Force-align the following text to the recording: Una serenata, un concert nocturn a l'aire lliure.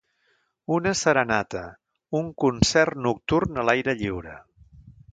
Una 0.77 0.93
serenata, 1.01 1.61
un 2.21 2.33
concert 2.47 2.99
nocturn 3.09 3.63
a 3.63 3.67
l'aire 3.71 3.97
lliure. 4.03 4.39